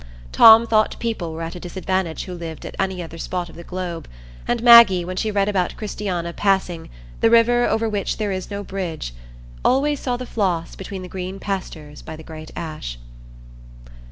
[0.31, 3.63] Tom thought people were at a disadvantage who lived on any other spot of the
[3.63, 4.07] globe;
[4.47, 6.89] and Maggie, when she read about Christiana passing
[7.19, 9.13] "the river over which there is no bridge,"
[9.63, 12.97] always saw the Floss between the green pastures by the Great Ash.